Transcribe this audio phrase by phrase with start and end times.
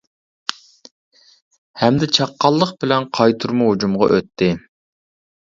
[1.81, 4.51] ھەمدە چاققانلىق بىلەن قايتۇرما ھۇجۇمغا ئۆتتى.